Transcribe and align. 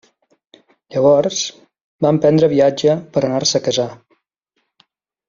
Llavors, 0.93 1.43
va 2.05 2.13
emprendre 2.15 2.49
viatge 2.57 2.97
per 3.19 3.23
anar-se 3.29 3.61
a 3.61 3.65
casar. 3.69 3.87